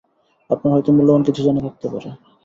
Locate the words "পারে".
1.93-2.09